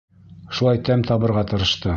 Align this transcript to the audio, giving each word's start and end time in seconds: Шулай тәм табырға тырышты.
Шулай 0.59 0.81
тәм 0.89 1.05
табырға 1.13 1.47
тырышты. 1.53 1.89